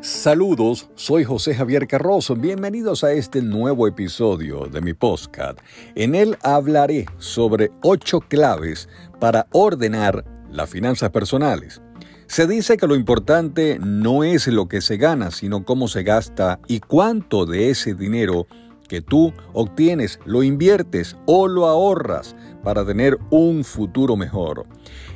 Saludos, 0.00 0.90
soy 0.96 1.24
José 1.24 1.54
Javier 1.54 1.86
Carrozo. 1.86 2.36
Bienvenidos 2.36 3.04
a 3.04 3.12
este 3.12 3.40
nuevo 3.40 3.88
episodio 3.88 4.66
de 4.66 4.82
mi 4.82 4.92
podcast. 4.92 5.58
En 5.94 6.14
él 6.14 6.36
hablaré 6.42 7.06
sobre 7.16 7.70
ocho 7.82 8.20
claves 8.20 8.86
para 9.18 9.46
ordenar 9.52 10.26
las 10.50 10.68
finanzas 10.68 11.08
personales. 11.08 11.80
Se 12.26 12.46
dice 12.46 12.76
que 12.76 12.86
lo 12.86 12.94
importante 12.94 13.78
no 13.80 14.24
es 14.24 14.46
lo 14.48 14.68
que 14.68 14.82
se 14.82 14.98
gana, 14.98 15.30
sino 15.30 15.64
cómo 15.64 15.88
se 15.88 16.02
gasta 16.02 16.60
y 16.66 16.80
cuánto 16.80 17.46
de 17.46 17.70
ese 17.70 17.94
dinero 17.94 18.46
que 18.88 19.00
tú 19.00 19.32
obtienes 19.52 20.20
lo 20.24 20.42
inviertes 20.42 21.16
o 21.26 21.48
lo 21.48 21.66
ahorras 21.66 22.36
para 22.62 22.84
tener 22.84 23.18
un 23.30 23.64
futuro 23.64 24.16
mejor. 24.16 24.66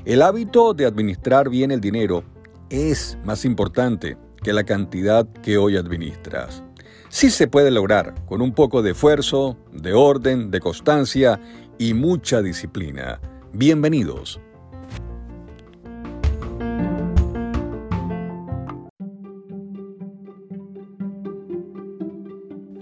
El 0.05 0.23
hábito 0.23 0.75
de 0.75 0.87
administrar 0.87 1.49
bien 1.49 1.71
el 1.71 1.81
dinero 1.81 2.25
es 2.71 3.19
más 3.25 3.45
importante 3.45 4.17
que 4.43 4.53
la 4.53 4.65
cantidad 4.65 5.27
que 5.43 5.59
hoy 5.59 5.77
administras. 5.77 6.63
Sí 7.09 7.31
se 7.31 7.49
puede 7.49 7.71
lograr 7.71 8.15
con 8.27 8.43
un 8.43 8.53
poco 8.53 8.83
de 8.83 8.91
esfuerzo, 8.91 9.57
de 9.73 9.95
orden, 9.95 10.51
de 10.51 10.61
constancia 10.61 11.41
y 11.79 11.95
mucha 11.95 12.43
disciplina. 12.43 13.21
Bienvenidos. 13.53 14.41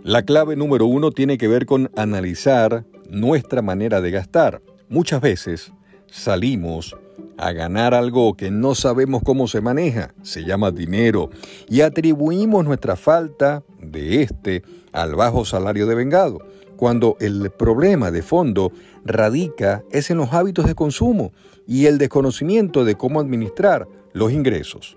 La 0.06 0.22
clave 0.22 0.54
número 0.54 0.86
uno 0.86 1.10
tiene 1.10 1.36
que 1.36 1.48
ver 1.48 1.66
con 1.66 1.90
analizar 1.96 2.84
nuestra 3.10 3.60
manera 3.60 4.00
de 4.00 4.12
gastar. 4.12 4.62
Muchas 4.88 5.20
veces 5.20 5.72
salimos 6.06 6.94
a 7.36 7.50
ganar 7.50 7.92
algo 7.92 8.36
que 8.36 8.52
no 8.52 8.76
sabemos 8.76 9.24
cómo 9.24 9.48
se 9.48 9.60
maneja, 9.60 10.14
se 10.22 10.44
llama 10.44 10.70
dinero, 10.70 11.30
y 11.68 11.80
atribuimos 11.80 12.64
nuestra 12.64 12.94
falta 12.94 13.64
de 13.80 14.22
este 14.22 14.62
al 14.92 15.16
bajo 15.16 15.44
salario 15.44 15.88
de 15.88 15.96
vengado, 15.96 16.38
cuando 16.76 17.16
el 17.18 17.50
problema 17.50 18.12
de 18.12 18.22
fondo 18.22 18.70
radica 19.04 19.82
es 19.90 20.08
en 20.12 20.18
los 20.18 20.32
hábitos 20.32 20.66
de 20.66 20.76
consumo 20.76 21.32
y 21.66 21.86
el 21.86 21.98
desconocimiento 21.98 22.84
de 22.84 22.94
cómo 22.94 23.18
administrar 23.18 23.88
los 24.12 24.30
ingresos. 24.30 24.96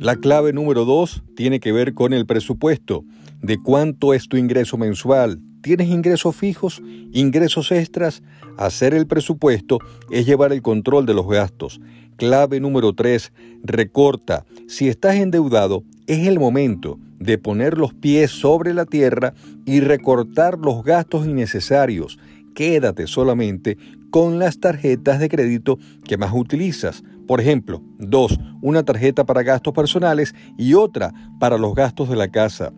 La 0.00 0.16
clave 0.16 0.54
número 0.54 0.86
dos 0.86 1.22
tiene 1.36 1.60
que 1.60 1.72
ver 1.72 1.92
con 1.92 2.14
el 2.14 2.24
presupuesto 2.24 3.04
de 3.42 3.58
cuánto 3.62 4.14
es 4.14 4.28
tu 4.28 4.38
ingreso 4.38 4.78
mensual. 4.78 5.42
¿Tienes 5.60 5.88
ingresos 5.88 6.34
fijos? 6.34 6.80
¿Ingresos 7.12 7.70
extras? 7.70 8.22
Hacer 8.56 8.94
el 8.94 9.06
presupuesto 9.06 9.78
es 10.10 10.24
llevar 10.24 10.54
el 10.54 10.62
control 10.62 11.04
de 11.04 11.12
los 11.12 11.28
gastos. 11.28 11.82
Clave 12.16 12.60
número 12.60 12.94
3. 12.94 13.30
Recorta. 13.62 14.46
Si 14.68 14.88
estás 14.88 15.16
endeudado, 15.16 15.84
es 16.06 16.26
el 16.26 16.38
momento 16.38 16.98
de 17.18 17.36
poner 17.36 17.76
los 17.76 17.92
pies 17.92 18.30
sobre 18.30 18.72
la 18.72 18.86
tierra 18.86 19.34
y 19.66 19.80
recortar 19.80 20.58
los 20.58 20.82
gastos 20.82 21.26
innecesarios. 21.26 22.18
Quédate 22.54 23.06
solamente 23.06 23.76
con 24.08 24.38
las 24.38 24.60
tarjetas 24.60 25.20
de 25.20 25.28
crédito 25.28 25.78
que 26.04 26.16
más 26.16 26.32
utilizas. 26.32 27.02
Por 27.30 27.40
ejemplo, 27.40 27.80
dos, 27.96 28.40
una 28.60 28.82
tarjeta 28.82 29.24
para 29.24 29.44
gastos 29.44 29.72
personales 29.72 30.34
y 30.58 30.74
otra 30.74 31.12
para 31.38 31.58
los 31.58 31.76
gastos 31.76 32.08
de 32.08 32.16
la 32.16 32.26
casa. 32.26 32.72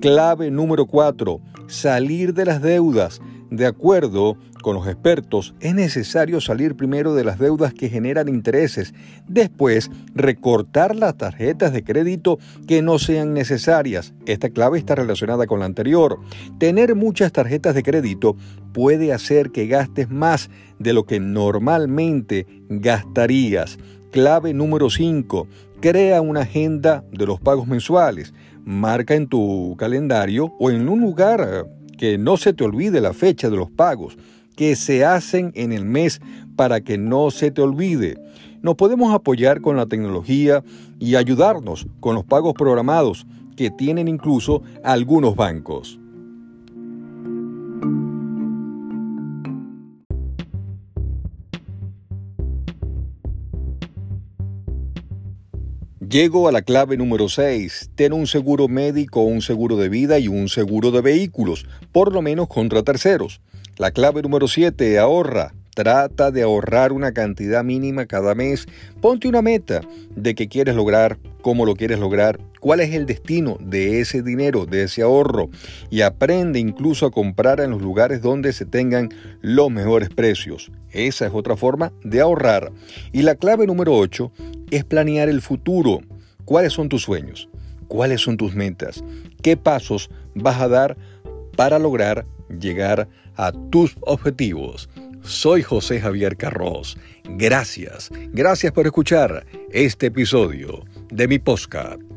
Clave 0.00 0.50
número 0.50 0.86
4. 0.86 1.38
Salir 1.66 2.32
de 2.32 2.46
las 2.46 2.62
deudas. 2.62 3.20
De 3.50 3.66
acuerdo 3.66 4.36
con 4.62 4.76
los 4.76 4.86
expertos, 4.86 5.54
es 5.58 5.74
necesario 5.74 6.40
salir 6.40 6.76
primero 6.76 7.14
de 7.14 7.24
las 7.24 7.38
deudas 7.38 7.74
que 7.74 7.88
generan 7.88 8.28
intereses, 8.28 8.94
después 9.26 9.90
recortar 10.14 10.94
las 10.94 11.16
tarjetas 11.16 11.72
de 11.72 11.82
crédito 11.82 12.38
que 12.68 12.80
no 12.80 13.00
sean 13.00 13.34
necesarias. 13.34 14.14
Esta 14.26 14.50
clave 14.50 14.78
está 14.78 14.94
relacionada 14.94 15.48
con 15.48 15.58
la 15.58 15.66
anterior. 15.66 16.20
Tener 16.58 16.94
muchas 16.94 17.32
tarjetas 17.32 17.74
de 17.74 17.82
crédito 17.82 18.36
puede 18.72 19.12
hacer 19.12 19.50
que 19.50 19.66
gastes 19.66 20.10
más 20.10 20.48
de 20.78 20.92
lo 20.92 21.04
que 21.04 21.18
normalmente 21.18 22.46
gastarías. 22.68 23.78
Clave 24.12 24.54
número 24.54 24.90
5. 24.90 25.48
Crea 25.80 26.20
una 26.20 26.42
agenda 26.42 27.04
de 27.10 27.26
los 27.26 27.40
pagos 27.40 27.66
mensuales 27.66 28.32
marca 28.64 29.14
en 29.14 29.26
tu 29.26 29.74
calendario 29.78 30.52
o 30.58 30.70
en 30.70 30.88
un 30.88 31.00
lugar 31.00 31.66
que 32.00 32.16
no 32.16 32.38
se 32.38 32.54
te 32.54 32.64
olvide 32.64 33.02
la 33.02 33.12
fecha 33.12 33.50
de 33.50 33.58
los 33.58 33.70
pagos 33.70 34.16
que 34.56 34.74
se 34.74 35.04
hacen 35.04 35.52
en 35.54 35.70
el 35.70 35.84
mes 35.84 36.22
para 36.56 36.80
que 36.80 36.96
no 36.96 37.30
se 37.30 37.50
te 37.50 37.60
olvide. 37.60 38.16
Nos 38.62 38.76
podemos 38.76 39.12
apoyar 39.12 39.60
con 39.60 39.76
la 39.76 39.84
tecnología 39.84 40.64
y 40.98 41.16
ayudarnos 41.16 41.86
con 42.00 42.14
los 42.14 42.24
pagos 42.24 42.54
programados 42.54 43.26
que 43.54 43.70
tienen 43.70 44.08
incluso 44.08 44.62
algunos 44.82 45.36
bancos. 45.36 45.99
Llego 56.10 56.48
a 56.48 56.52
la 56.52 56.62
clave 56.62 56.96
número 56.96 57.28
6. 57.28 57.90
Ten 57.94 58.12
un 58.12 58.26
seguro 58.26 58.66
médico, 58.66 59.20
un 59.20 59.42
seguro 59.42 59.76
de 59.76 59.88
vida 59.88 60.18
y 60.18 60.26
un 60.26 60.48
seguro 60.48 60.90
de 60.90 61.02
vehículos, 61.02 61.66
por 61.92 62.12
lo 62.12 62.20
menos 62.20 62.48
contra 62.48 62.82
terceros. 62.82 63.40
La 63.76 63.92
clave 63.92 64.20
número 64.20 64.48
7. 64.48 64.98
Ahorra. 64.98 65.54
Trata 65.72 66.32
de 66.32 66.42
ahorrar 66.42 66.90
una 66.92 67.12
cantidad 67.12 67.62
mínima 67.62 68.06
cada 68.06 68.34
mes. 68.34 68.66
Ponte 69.00 69.28
una 69.28 69.40
meta 69.40 69.82
de 70.16 70.34
qué 70.34 70.48
quieres 70.48 70.74
lograr, 70.74 71.16
cómo 71.42 71.64
lo 71.64 71.76
quieres 71.76 72.00
lograr, 72.00 72.40
cuál 72.58 72.80
es 72.80 72.92
el 72.92 73.06
destino 73.06 73.56
de 73.60 74.00
ese 74.00 74.20
dinero, 74.22 74.66
de 74.66 74.82
ese 74.82 75.02
ahorro. 75.02 75.48
Y 75.90 76.00
aprende 76.00 76.58
incluso 76.58 77.06
a 77.06 77.12
comprar 77.12 77.60
en 77.60 77.70
los 77.70 77.82
lugares 77.82 78.20
donde 78.20 78.52
se 78.52 78.66
tengan 78.66 79.10
los 79.42 79.70
mejores 79.70 80.08
precios. 80.08 80.72
Esa 80.90 81.26
es 81.26 81.32
otra 81.32 81.56
forma 81.56 81.92
de 82.02 82.20
ahorrar. 82.20 82.72
Y 83.12 83.22
la 83.22 83.36
clave 83.36 83.68
número 83.68 83.94
8 83.94 84.32
es 84.70 84.84
planear 84.84 85.28
el 85.28 85.40
futuro. 85.40 86.00
¿Cuáles 86.44 86.72
son 86.72 86.88
tus 86.88 87.02
sueños? 87.02 87.48
¿Cuáles 87.88 88.20
son 88.20 88.36
tus 88.36 88.54
metas? 88.54 89.02
¿Qué 89.42 89.56
pasos 89.56 90.10
vas 90.34 90.60
a 90.60 90.68
dar 90.68 90.96
para 91.56 91.78
lograr 91.78 92.26
llegar 92.48 93.08
a 93.36 93.52
tus 93.70 93.96
objetivos? 94.02 94.88
Soy 95.22 95.62
José 95.62 96.00
Javier 96.00 96.36
Carros. 96.36 96.96
Gracias, 97.24 98.10
gracias 98.32 98.72
por 98.72 98.86
escuchar 98.86 99.44
este 99.70 100.06
episodio 100.06 100.84
de 101.10 101.28
mi 101.28 101.38
podcast. 101.38 102.09